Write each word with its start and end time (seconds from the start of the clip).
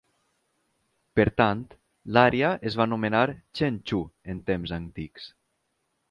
Per 1.19 1.25
tant, 1.41 1.59
l'àrea 2.17 2.49
es 2.69 2.77
va 2.81 2.87
anomenar 2.89 3.21
"Chen 3.59 3.77
Chu" 3.91 3.99
en 4.35 4.41
temps 4.49 4.73
antics. 4.79 5.29